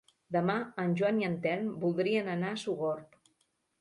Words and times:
Demà 0.35 0.53
en 0.83 0.95
Joan 1.01 1.21
i 1.23 1.27
en 1.29 1.37
Telm 1.45 1.69
voldrien 1.85 2.33
anar 2.37 2.51
a 2.55 2.59
Sogorb. 2.63 3.19